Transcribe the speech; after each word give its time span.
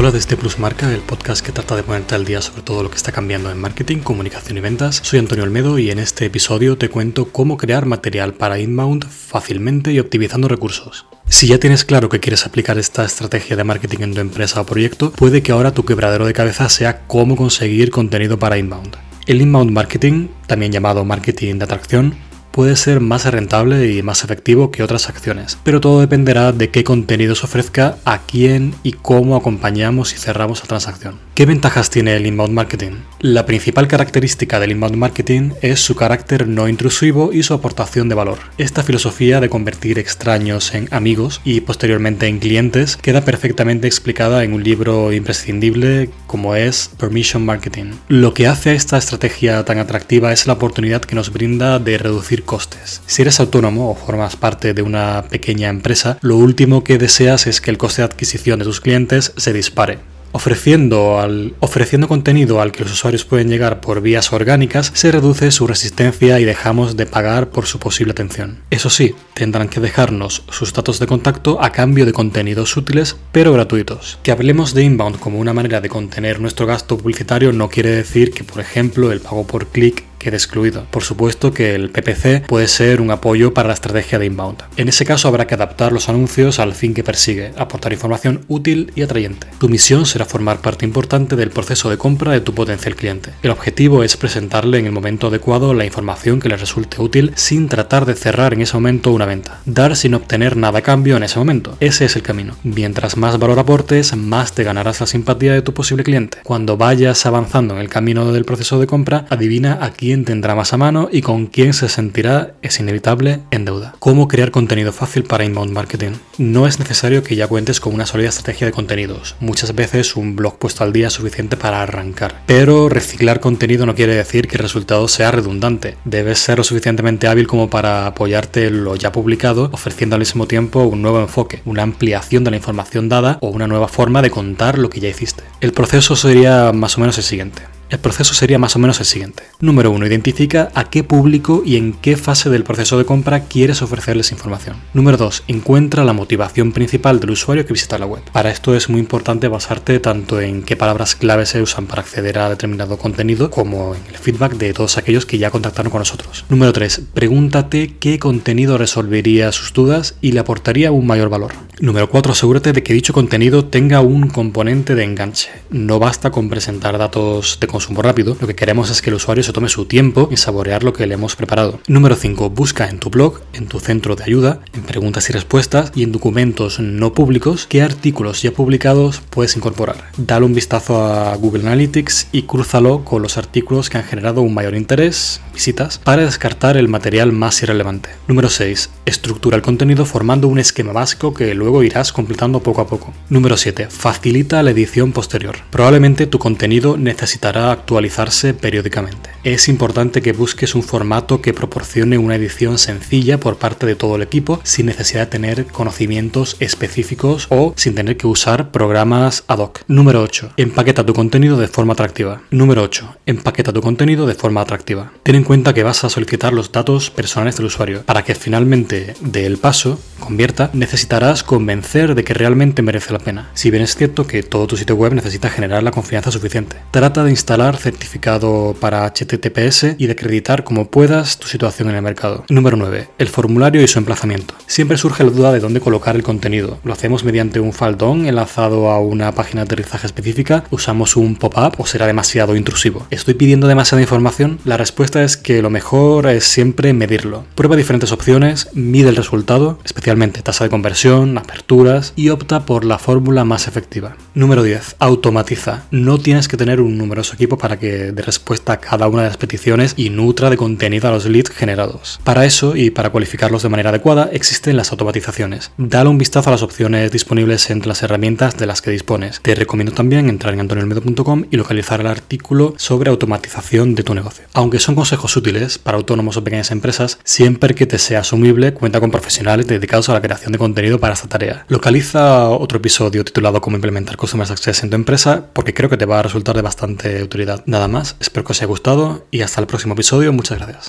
Hola 0.00 0.12
desde 0.12 0.36
Plusmarca, 0.36 0.94
el 0.94 1.00
podcast 1.00 1.44
que 1.44 1.50
trata 1.50 1.74
de 1.74 1.82
ponerte 1.82 2.14
al 2.14 2.24
día 2.24 2.40
sobre 2.40 2.62
todo 2.62 2.84
lo 2.84 2.88
que 2.88 2.96
está 2.96 3.10
cambiando 3.10 3.50
en 3.50 3.58
marketing, 3.58 3.98
comunicación 3.98 4.56
y 4.56 4.60
ventas. 4.60 5.00
Soy 5.02 5.18
Antonio 5.18 5.42
Olmedo 5.42 5.76
y 5.76 5.90
en 5.90 5.98
este 5.98 6.26
episodio 6.26 6.78
te 6.78 6.88
cuento 6.88 7.32
cómo 7.32 7.56
crear 7.56 7.84
material 7.84 8.34
para 8.34 8.60
inbound 8.60 9.08
fácilmente 9.08 9.90
y 9.90 9.98
optimizando 9.98 10.46
recursos. 10.46 11.06
Si 11.26 11.48
ya 11.48 11.58
tienes 11.58 11.84
claro 11.84 12.08
que 12.08 12.20
quieres 12.20 12.46
aplicar 12.46 12.78
esta 12.78 13.04
estrategia 13.04 13.56
de 13.56 13.64
marketing 13.64 13.98
en 14.02 14.14
tu 14.14 14.20
empresa 14.20 14.60
o 14.60 14.66
proyecto, 14.66 15.10
puede 15.10 15.42
que 15.42 15.50
ahora 15.50 15.74
tu 15.74 15.84
quebradero 15.84 16.26
de 16.26 16.32
cabeza 16.32 16.68
sea 16.68 17.04
cómo 17.08 17.34
conseguir 17.34 17.90
contenido 17.90 18.38
para 18.38 18.56
inbound. 18.56 18.96
El 19.26 19.42
inbound 19.42 19.72
marketing, 19.72 20.28
también 20.46 20.70
llamado 20.70 21.04
marketing 21.04 21.56
de 21.56 21.64
atracción, 21.64 22.14
puede 22.58 22.74
ser 22.74 22.98
más 22.98 23.24
rentable 23.24 23.92
y 23.92 24.02
más 24.02 24.24
efectivo 24.24 24.72
que 24.72 24.82
otras 24.82 25.08
acciones, 25.08 25.56
pero 25.62 25.80
todo 25.80 26.00
dependerá 26.00 26.50
de 26.50 26.70
qué 26.70 26.82
contenido 26.82 27.36
se 27.36 27.46
ofrezca, 27.46 27.98
a 28.04 28.22
quién 28.22 28.74
y 28.82 28.94
cómo 28.94 29.36
acompañamos 29.36 30.12
y 30.12 30.16
cerramos 30.16 30.60
la 30.62 30.66
transacción. 30.66 31.20
¿Qué 31.36 31.46
ventajas 31.46 31.88
tiene 31.88 32.16
el 32.16 32.26
inbound 32.26 32.52
marketing? 32.52 32.96
La 33.20 33.46
principal 33.46 33.86
característica 33.86 34.58
del 34.58 34.72
inbound 34.72 34.96
marketing 34.96 35.52
es 35.62 35.78
su 35.78 35.94
carácter 35.94 36.48
no 36.48 36.68
intrusivo 36.68 37.32
y 37.32 37.44
su 37.44 37.54
aportación 37.54 38.08
de 38.08 38.16
valor. 38.16 38.38
Esta 38.58 38.82
filosofía 38.82 39.40
de 39.40 39.48
convertir 39.48 40.00
extraños 40.00 40.74
en 40.74 40.88
amigos 40.90 41.40
y 41.44 41.60
posteriormente 41.60 42.26
en 42.26 42.40
clientes 42.40 42.96
queda 42.96 43.20
perfectamente 43.20 43.86
explicada 43.86 44.42
en 44.42 44.52
un 44.52 44.64
libro 44.64 45.12
imprescindible 45.12 46.10
como 46.26 46.56
es 46.56 46.90
Permission 46.98 47.46
Marketing. 47.46 47.92
Lo 48.08 48.34
que 48.34 48.48
hace 48.48 48.70
a 48.70 48.74
esta 48.74 48.98
estrategia 48.98 49.64
tan 49.64 49.78
atractiva 49.78 50.32
es 50.32 50.48
la 50.48 50.54
oportunidad 50.54 51.02
que 51.02 51.14
nos 51.14 51.32
brinda 51.32 51.78
de 51.78 51.98
reducir 51.98 52.47
costes. 52.48 53.02
Si 53.06 53.22
eres 53.22 53.38
autónomo 53.38 53.90
o 53.90 53.94
formas 53.94 54.34
parte 54.34 54.74
de 54.74 54.82
una 54.82 55.26
pequeña 55.30 55.68
empresa, 55.68 56.18
lo 56.22 56.36
último 56.36 56.82
que 56.82 56.98
deseas 56.98 57.46
es 57.46 57.60
que 57.60 57.70
el 57.70 57.78
coste 57.78 58.02
de 58.02 58.06
adquisición 58.06 58.58
de 58.58 58.64
tus 58.64 58.80
clientes 58.80 59.32
se 59.36 59.52
dispare. 59.52 59.98
Ofreciendo, 60.32 61.16
ofreciendo 61.60 62.06
contenido 62.06 62.60
al 62.60 62.72
que 62.72 62.82
los 62.82 62.92
usuarios 62.92 63.24
pueden 63.24 63.48
llegar 63.48 63.80
por 63.80 64.02
vías 64.02 64.32
orgánicas, 64.32 64.90
se 64.94 65.10
reduce 65.10 65.50
su 65.50 65.66
resistencia 65.66 66.38
y 66.38 66.44
dejamos 66.44 66.96
de 66.96 67.06
pagar 67.06 67.48
por 67.48 67.66
su 67.66 67.78
posible 67.78 68.12
atención. 68.12 68.58
Eso 68.70 68.90
sí, 68.90 69.14
tendrán 69.34 69.68
que 69.68 69.80
dejarnos 69.80 70.44
sus 70.50 70.72
datos 70.72 70.98
de 70.98 71.06
contacto 71.06 71.62
a 71.62 71.72
cambio 71.72 72.04
de 72.04 72.12
contenidos 72.12 72.76
útiles 72.76 73.16
pero 73.32 73.52
gratuitos. 73.52 74.18
Que 74.22 74.32
hablemos 74.32 74.74
de 74.74 74.84
inbound 74.84 75.18
como 75.18 75.38
una 75.38 75.54
manera 75.54 75.80
de 75.80 75.88
contener 75.88 76.40
nuestro 76.40 76.66
gasto 76.66 76.98
publicitario 76.98 77.52
no 77.52 77.68
quiere 77.68 77.90
decir 77.90 78.30
que, 78.30 78.44
por 78.44 78.60
ejemplo, 78.60 79.12
el 79.12 79.20
pago 79.20 79.46
por 79.46 79.68
clic 79.68 80.04
quede 80.18 80.36
excluido. 80.36 80.86
Por 80.90 81.02
supuesto 81.02 81.52
que 81.52 81.74
el 81.74 81.90
PPC 81.90 82.46
puede 82.46 82.68
ser 82.68 83.00
un 83.00 83.10
apoyo 83.10 83.54
para 83.54 83.68
la 83.68 83.74
estrategia 83.74 84.18
de 84.18 84.26
inbound. 84.26 84.62
En 84.76 84.88
ese 84.88 85.04
caso 85.04 85.28
habrá 85.28 85.46
que 85.46 85.54
adaptar 85.54 85.92
los 85.92 86.08
anuncios 86.08 86.58
al 86.58 86.74
fin 86.74 86.94
que 86.94 87.04
persigue, 87.04 87.52
aportar 87.56 87.92
información 87.92 88.44
útil 88.48 88.92
y 88.94 89.02
atrayente. 89.02 89.46
Tu 89.58 89.68
misión 89.68 90.06
será 90.06 90.24
formar 90.24 90.60
parte 90.60 90.84
importante 90.84 91.36
del 91.36 91.50
proceso 91.50 91.90
de 91.90 91.98
compra 91.98 92.32
de 92.32 92.40
tu 92.40 92.54
potencial 92.54 92.96
cliente. 92.96 93.32
El 93.42 93.50
objetivo 93.50 94.02
es 94.02 94.16
presentarle 94.16 94.78
en 94.78 94.86
el 94.86 94.92
momento 94.92 95.28
adecuado 95.28 95.74
la 95.74 95.84
información 95.84 96.40
que 96.40 96.48
le 96.48 96.56
resulte 96.56 97.00
útil 97.00 97.32
sin 97.36 97.68
tratar 97.68 98.06
de 98.06 98.14
cerrar 98.14 98.52
en 98.54 98.62
ese 98.62 98.74
momento 98.74 99.12
una 99.12 99.26
venta. 99.26 99.60
Dar 99.64 99.96
sin 99.96 100.14
obtener 100.14 100.56
nada 100.56 100.80
a 100.80 100.82
cambio 100.82 101.16
en 101.16 101.22
ese 101.22 101.38
momento. 101.38 101.76
Ese 101.80 102.04
es 102.04 102.16
el 102.16 102.22
camino. 102.22 102.56
Mientras 102.62 103.16
más 103.16 103.38
valor 103.38 103.58
aportes, 103.58 104.16
más 104.16 104.52
te 104.52 104.64
ganarás 104.64 105.00
la 105.00 105.06
simpatía 105.06 105.52
de 105.52 105.62
tu 105.62 105.74
posible 105.74 106.04
cliente. 106.04 106.38
Cuando 106.42 106.76
vayas 106.76 107.24
avanzando 107.26 107.74
en 107.74 107.80
el 107.80 107.88
camino 107.88 108.32
del 108.32 108.44
proceso 108.44 108.78
de 108.80 108.86
compra, 108.86 109.26
adivina 109.30 109.78
a 109.80 109.90
quién 109.90 110.07
quién 110.08 110.24
tendrá 110.24 110.54
más 110.54 110.72
a 110.72 110.78
mano 110.78 111.10
y 111.12 111.20
con 111.20 111.48
quién 111.48 111.74
se 111.74 111.86
sentirá, 111.90 112.54
es 112.62 112.80
inevitable, 112.80 113.40
en 113.50 113.66
deuda. 113.66 113.94
¿Cómo 113.98 114.26
crear 114.26 114.50
contenido 114.50 114.90
fácil 114.90 115.22
para 115.22 115.44
inbound 115.44 115.70
marketing? 115.70 116.12
No 116.38 116.66
es 116.66 116.78
necesario 116.78 117.22
que 117.22 117.36
ya 117.36 117.46
cuentes 117.46 117.78
con 117.78 117.92
una 117.92 118.06
sólida 118.06 118.30
estrategia 118.30 118.66
de 118.66 118.72
contenidos. 118.72 119.36
Muchas 119.38 119.74
veces 119.74 120.16
un 120.16 120.34
blog 120.34 120.58
puesto 120.58 120.82
al 120.82 120.94
día 120.94 121.08
es 121.08 121.12
suficiente 121.12 121.58
para 121.58 121.82
arrancar. 121.82 122.40
Pero 122.46 122.88
reciclar 122.88 123.40
contenido 123.40 123.84
no 123.84 123.94
quiere 123.94 124.14
decir 124.14 124.48
que 124.48 124.56
el 124.56 124.62
resultado 124.62 125.06
sea 125.08 125.30
redundante. 125.30 125.98
Debes 126.06 126.38
ser 126.38 126.56
lo 126.56 126.64
suficientemente 126.64 127.28
hábil 127.28 127.46
como 127.46 127.68
para 127.68 128.06
apoyarte 128.06 128.68
en 128.68 128.84
lo 128.84 128.96
ya 128.96 129.12
publicado, 129.12 129.68
ofreciendo 129.74 130.16
al 130.16 130.20
mismo 130.20 130.46
tiempo 130.46 130.84
un 130.84 131.02
nuevo 131.02 131.20
enfoque, 131.20 131.60
una 131.66 131.82
ampliación 131.82 132.44
de 132.44 132.52
la 132.52 132.56
información 132.56 133.10
dada 133.10 133.36
o 133.42 133.48
una 133.48 133.66
nueva 133.66 133.88
forma 133.88 134.22
de 134.22 134.30
contar 134.30 134.78
lo 134.78 134.88
que 134.88 135.00
ya 135.00 135.10
hiciste. 135.10 135.42
El 135.60 135.72
proceso 135.72 136.16
sería 136.16 136.72
más 136.72 136.96
o 136.96 137.02
menos 137.02 137.18
el 137.18 137.24
siguiente. 137.24 137.60
El 137.90 138.00
proceso 138.00 138.34
sería 138.34 138.58
más 138.58 138.76
o 138.76 138.78
menos 138.78 139.00
el 139.00 139.06
siguiente. 139.06 139.44
Número 139.60 139.90
1. 139.90 140.06
Identifica 140.06 140.70
a 140.74 140.90
qué 140.90 141.04
público 141.04 141.62
y 141.64 141.76
en 141.76 141.94
qué 141.94 142.18
fase 142.18 142.50
del 142.50 142.62
proceso 142.62 142.98
de 142.98 143.06
compra 143.06 143.44
quieres 143.44 143.80
ofrecerles 143.80 144.30
información. 144.30 144.76
Número 144.92 145.16
2. 145.16 145.44
Encuentra 145.48 146.04
la 146.04 146.12
motivación 146.12 146.72
principal 146.72 147.18
del 147.18 147.30
usuario 147.30 147.64
que 147.64 147.72
visita 147.72 147.98
la 147.98 148.04
web. 148.04 148.22
Para 148.30 148.50
esto 148.50 148.74
es 148.74 148.90
muy 148.90 149.00
importante 149.00 149.48
basarte 149.48 150.00
tanto 150.00 150.38
en 150.38 150.64
qué 150.64 150.76
palabras 150.76 151.16
clave 151.16 151.46
se 151.46 151.62
usan 151.62 151.86
para 151.86 152.02
acceder 152.02 152.38
a 152.38 152.50
determinado 152.50 152.98
contenido 152.98 153.50
como 153.50 153.94
en 153.94 154.02
el 154.10 154.18
feedback 154.18 154.56
de 154.56 154.74
todos 154.74 154.98
aquellos 154.98 155.24
que 155.24 155.38
ya 155.38 155.50
contactaron 155.50 155.90
con 155.90 156.00
nosotros. 156.00 156.44
Número 156.50 156.74
3. 156.74 157.02
Pregúntate 157.14 157.96
qué 157.98 158.18
contenido 158.18 158.76
resolvería 158.76 159.50
sus 159.50 159.72
dudas 159.72 160.16
y 160.20 160.32
le 160.32 160.40
aportaría 160.40 160.92
un 160.92 161.06
mayor 161.06 161.30
valor. 161.30 161.52
Número 161.80 162.10
4. 162.10 162.32
Asegúrate 162.32 162.72
de 162.74 162.82
que 162.82 162.92
dicho 162.92 163.14
contenido 163.14 163.64
tenga 163.64 164.02
un 164.02 164.28
componente 164.28 164.94
de 164.94 165.04
enganche. 165.04 165.48
No 165.70 165.98
basta 165.98 166.30
con 166.30 166.50
presentar 166.50 166.98
datos 166.98 167.58
de 167.60 167.66
consumo 167.78 168.02
rápido, 168.02 168.36
lo 168.40 168.48
que 168.48 168.56
queremos 168.56 168.90
es 168.90 169.00
que 169.00 169.10
el 169.10 169.14
usuario 169.14 169.44
se 169.44 169.52
tome 169.52 169.68
su 169.68 169.84
tiempo 169.84 170.28
y 170.32 170.36
saborear 170.36 170.82
lo 170.82 170.92
que 170.92 171.06
le 171.06 171.14
hemos 171.14 171.36
preparado. 171.36 171.78
Número 171.86 172.16
5. 172.16 172.50
Busca 172.50 172.88
en 172.88 172.98
tu 172.98 173.08
blog, 173.08 173.40
en 173.52 173.68
tu 173.68 173.78
centro 173.78 174.16
de 174.16 174.24
ayuda, 174.24 174.58
en 174.72 174.82
preguntas 174.82 175.30
y 175.30 175.32
respuestas 175.32 175.92
y 175.94 176.02
en 176.02 176.10
documentos 176.10 176.80
no 176.80 177.12
públicos 177.12 177.68
qué 177.68 177.82
artículos 177.82 178.42
ya 178.42 178.50
publicados 178.50 179.22
puedes 179.30 179.54
incorporar. 179.56 180.10
Dale 180.16 180.44
un 180.44 180.54
vistazo 180.54 181.04
a 181.04 181.36
Google 181.36 181.62
Analytics 181.68 182.30
y 182.32 182.42
crúzalo 182.42 183.04
con 183.04 183.22
los 183.22 183.38
artículos 183.38 183.90
que 183.90 183.98
han 183.98 184.04
generado 184.04 184.42
un 184.42 184.54
mayor 184.54 184.74
interés, 184.74 185.40
visitas, 185.54 185.98
para 185.98 186.24
descartar 186.24 186.76
el 186.76 186.88
material 186.88 187.30
más 187.30 187.62
irrelevante. 187.62 188.08
Número 188.26 188.48
6. 188.48 188.90
Estructura 189.06 189.54
el 189.56 189.62
contenido 189.62 190.04
formando 190.04 190.48
un 190.48 190.58
esquema 190.58 190.92
básico 190.92 191.32
que 191.32 191.54
luego 191.54 191.84
irás 191.84 192.12
completando 192.12 192.60
poco 192.60 192.80
a 192.80 192.88
poco. 192.88 193.14
Número 193.28 193.56
7. 193.56 193.86
Facilita 193.88 194.64
la 194.64 194.72
edición 194.72 195.12
posterior. 195.12 195.58
Probablemente 195.70 196.26
tu 196.26 196.40
contenido 196.40 196.96
necesitará 196.96 197.67
actualizarse 197.72 198.54
periódicamente. 198.54 199.30
Es 199.44 199.68
importante 199.68 200.20
que 200.20 200.32
busques 200.32 200.74
un 200.74 200.82
formato 200.82 201.40
que 201.40 201.54
proporcione 201.54 202.18
una 202.18 202.34
edición 202.34 202.78
sencilla 202.78 203.38
por 203.38 203.56
parte 203.56 203.86
de 203.86 203.94
todo 203.94 204.16
el 204.16 204.22
equipo 204.22 204.60
sin 204.62 204.86
necesidad 204.86 205.22
de 205.22 205.26
tener 205.26 205.66
conocimientos 205.66 206.56
específicos 206.60 207.46
o 207.50 207.72
sin 207.76 207.94
tener 207.94 208.16
que 208.16 208.26
usar 208.26 208.70
programas 208.70 209.44
ad 209.46 209.58
hoc. 209.58 209.80
Número 209.86 210.22
8. 210.22 210.52
Empaqueta 210.56 211.06
tu 211.06 211.14
contenido 211.14 211.56
de 211.56 211.68
forma 211.68 211.92
atractiva. 211.92 212.42
Número 212.50 212.82
8. 212.82 213.16
Empaqueta 213.26 213.72
tu 213.72 213.80
contenido 213.80 214.26
de 214.26 214.34
forma 214.34 214.60
atractiva. 214.60 215.12
Ten 215.22 215.36
en 215.36 215.44
cuenta 215.44 215.74
que 215.74 215.82
vas 215.82 216.04
a 216.04 216.10
solicitar 216.10 216.52
los 216.52 216.72
datos 216.72 217.10
personales 217.10 217.56
del 217.56 217.66
usuario. 217.66 218.02
Para 218.04 218.24
que 218.24 218.34
finalmente 218.34 219.14
dé 219.20 219.46
el 219.46 219.58
paso, 219.58 220.00
convierta, 220.18 220.70
necesitarás 220.72 221.42
convencer 221.42 222.14
de 222.14 222.24
que 222.24 222.34
realmente 222.34 222.82
merece 222.82 223.12
la 223.12 223.18
pena. 223.18 223.50
Si 223.54 223.70
bien 223.70 223.82
es 223.82 223.94
cierto 223.94 224.26
que 224.26 224.42
todo 224.42 224.66
tu 224.66 224.76
sitio 224.76 224.96
web 224.96 225.14
necesita 225.14 225.50
generar 225.50 225.82
la 225.82 225.90
confianza 225.90 226.30
suficiente. 226.30 226.76
Trata 226.90 227.24
de 227.24 227.30
instalar 227.30 227.57
certificado 227.58 228.76
para 228.80 229.04
HTTPS 229.04 229.96
y 229.98 230.06
de 230.06 230.12
acreditar 230.12 230.62
como 230.62 230.90
puedas 230.90 231.38
tu 231.38 231.48
situación 231.48 231.90
en 231.90 231.96
el 231.96 232.02
mercado. 232.02 232.44
Número 232.48 232.76
9. 232.76 233.08
El 233.18 233.28
formulario 233.28 233.82
y 233.82 233.88
su 233.88 233.98
emplazamiento. 233.98 234.54
Siempre 234.66 234.96
surge 234.96 235.24
la 235.24 235.30
duda 235.30 235.52
de 235.52 235.58
dónde 235.58 235.80
colocar 235.80 236.14
el 236.14 236.22
contenido. 236.22 236.78
¿Lo 236.84 236.92
hacemos 236.92 237.24
mediante 237.24 237.58
un 237.58 237.72
faldón 237.72 238.26
enlazado 238.26 238.90
a 238.90 239.00
una 239.00 239.32
página 239.32 239.62
de 239.62 239.64
aterrizaje 239.64 240.06
específica? 240.06 240.64
¿Usamos 240.70 241.16
un 241.16 241.34
pop-up 241.34 241.74
o 241.78 241.86
será 241.86 242.06
demasiado 242.06 242.54
intrusivo? 242.54 243.06
¿Estoy 243.10 243.34
pidiendo 243.34 243.66
demasiada 243.66 244.02
información? 244.02 244.60
La 244.64 244.76
respuesta 244.76 245.24
es 245.24 245.36
que 245.36 245.60
lo 245.60 245.70
mejor 245.70 246.26
es 246.28 246.44
siempre 246.44 246.92
medirlo. 246.92 247.44
Prueba 247.56 247.74
diferentes 247.74 248.12
opciones, 248.12 248.68
mide 248.72 249.08
el 249.08 249.16
resultado, 249.16 249.80
especialmente 249.84 250.42
tasa 250.42 250.64
de 250.64 250.70
conversión, 250.70 251.36
aperturas 251.38 252.12
y 252.14 252.28
opta 252.28 252.64
por 252.64 252.84
la 252.84 252.98
fórmula 252.98 253.44
más 253.44 253.66
efectiva. 253.66 254.16
Número 254.34 254.62
10. 254.62 254.96
Automatiza. 255.00 255.82
No 255.90 256.18
tienes 256.18 256.46
que 256.46 256.56
tener 256.56 256.80
un 256.80 256.96
numeroso 256.96 257.34
equipo 257.34 257.47
para 257.56 257.78
que 257.78 258.12
dé 258.12 258.22
respuesta 258.22 258.74
a 258.74 258.80
cada 258.80 259.08
una 259.08 259.22
de 259.22 259.28
las 259.28 259.38
peticiones 259.38 259.94
y 259.96 260.10
nutra 260.10 260.50
de 260.50 260.56
contenido 260.56 261.08
a 261.08 261.12
los 261.12 261.24
leads 261.24 261.50
generados. 261.50 262.20
Para 262.24 262.44
eso 262.44 262.76
y 262.76 262.90
para 262.90 263.10
cualificarlos 263.10 263.62
de 263.62 263.68
manera 263.68 263.90
adecuada 263.90 264.28
existen 264.32 264.76
las 264.76 264.90
automatizaciones. 264.90 265.70
Dale 265.78 266.10
un 266.10 266.18
vistazo 266.18 266.50
a 266.50 266.52
las 266.52 266.62
opciones 266.62 267.10
disponibles 267.12 267.70
entre 267.70 267.88
las 267.88 268.02
herramientas 268.02 268.56
de 268.56 268.66
las 268.66 268.82
que 268.82 268.90
dispones. 268.90 269.40
Te 269.40 269.54
recomiendo 269.54 269.92
también 269.92 270.28
entrar 270.28 270.52
en 270.52 270.60
antonioelmedo.com 270.60 271.44
y 271.50 271.56
localizar 271.56 272.00
el 272.00 272.08
artículo 272.08 272.74
sobre 272.76 273.10
automatización 273.10 273.94
de 273.94 274.02
tu 274.02 274.14
negocio. 274.14 274.44
Aunque 274.52 274.80
son 274.80 274.94
consejos 274.94 275.36
útiles 275.36 275.78
para 275.78 275.96
autónomos 275.96 276.36
o 276.36 276.44
pequeñas 276.44 276.70
empresas, 276.70 277.18
siempre 277.24 277.74
que 277.74 277.86
te 277.86 277.98
sea 277.98 278.20
asumible 278.20 278.74
cuenta 278.74 279.00
con 279.00 279.10
profesionales 279.10 279.66
dedicados 279.66 280.08
a 280.08 280.12
la 280.12 280.20
creación 280.20 280.52
de 280.52 280.58
contenido 280.58 280.98
para 280.98 281.14
esta 281.14 281.28
tarea. 281.28 281.64
Localiza 281.68 282.48
otro 282.48 282.78
episodio 282.78 283.24
titulado 283.24 283.60
Cómo 283.60 283.76
implementar 283.76 284.16
Customer 284.16 284.46
Success 284.46 284.82
en 284.82 284.90
tu 284.90 284.96
empresa 284.96 285.46
porque 285.52 285.74
creo 285.74 285.90
que 285.90 285.96
te 285.96 286.06
va 286.06 286.20
a 286.20 286.22
resultar 286.22 286.56
de 286.56 286.62
bastante 286.62 287.22
utilidad. 287.22 287.37
Nada 287.66 287.88
más, 287.88 288.16
espero 288.20 288.44
que 288.44 288.52
os 288.52 288.58
haya 288.58 288.66
gustado 288.66 289.26
y 289.30 289.42
hasta 289.42 289.60
el 289.60 289.66
próximo 289.66 289.94
episodio, 289.94 290.32
muchas 290.32 290.58
gracias. 290.58 290.86